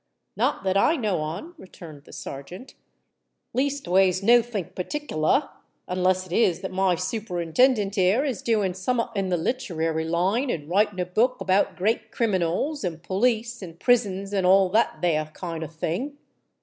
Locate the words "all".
14.47-14.69